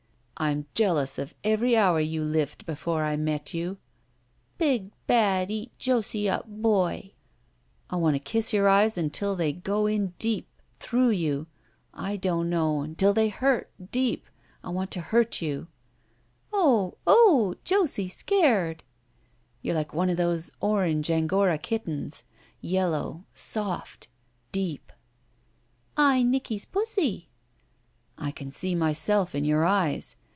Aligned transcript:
"I'm 0.37 0.65
jealous 0.73 1.19
of 1.19 1.35
every 1.43 1.77
hour 1.77 1.99
you 1.99 2.23
lived 2.23 2.65
before 2.65 3.03
I 3.03 3.15
met 3.15 3.53
you." 3.53 3.77
'* 4.37 4.57
Big 4.57 4.89
bad 5.05 5.51
eat 5.51 5.71
Josie 5.77 6.27
up 6.27 6.45
boy!" 6.47 7.13
*'I 7.91 7.95
want 7.97 8.15
to 8.15 8.19
kiss 8.19 8.51
your 8.51 8.67
eyes 8.67 8.97
until 8.97 9.35
they 9.35 9.53
go 9.53 9.85
in 9.85 10.15
deep— 10.17 10.47
through 10.79 11.11
you^— 11.11 11.45
I 11.93 12.17
don't 12.17 12.49
know— 12.49 12.77
^until 12.87 13.13
they 13.13 13.29
hurt— 13.29 13.69
deep— 13.91 14.25
I— 14.63 14.69
^want— 14.71 14.87
^to 14.93 15.01
hurt 15.03 15.43
you 15.43 15.67
—"'*0h! 16.51 16.91
Oh! 17.05 17.53
Josie 17.63 18.07
scared!" 18.09 18.81
"You're 19.61 19.75
like 19.75 19.93
one 19.93 20.09
of 20.09 20.17
those 20.17 20.51
orange 20.59 21.11
Angora 21.11 21.59
kittens. 21.59 22.23
Yellow. 22.61 23.25
Soft. 23.35 24.07
Deep." 24.51 24.91
"I 25.95 26.23
Nicky's 26.23 26.65
pussy." 26.65 27.29
"I 28.17 28.31
can 28.31 28.49
see 28.49 28.73
mysdf 28.75 29.35
in 29.35 29.45
your 29.45 29.65
eyes. 29.65 30.15